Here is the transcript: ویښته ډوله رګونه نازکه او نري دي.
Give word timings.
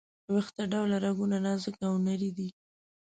ویښته 0.33 0.63
ډوله 0.71 0.97
رګونه 1.05 1.37
نازکه 1.45 1.83
او 1.89 1.95
نري 2.05 2.31
دي. 2.37 2.49